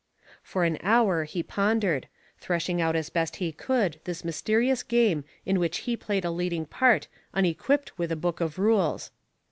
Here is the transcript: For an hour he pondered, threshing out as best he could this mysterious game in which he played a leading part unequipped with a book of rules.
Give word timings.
For 0.41 0.63
an 0.63 0.79
hour 0.81 1.25
he 1.25 1.43
pondered, 1.43 2.07
threshing 2.39 2.81
out 2.81 2.95
as 2.95 3.11
best 3.11 3.35
he 3.35 3.51
could 3.51 3.99
this 4.05 4.25
mysterious 4.25 4.81
game 4.81 5.23
in 5.45 5.59
which 5.59 5.81
he 5.81 5.95
played 5.95 6.25
a 6.25 6.31
leading 6.31 6.65
part 6.65 7.07
unequipped 7.35 7.99
with 7.99 8.11
a 8.11 8.15
book 8.15 8.41
of 8.41 8.57
rules. 8.57 9.11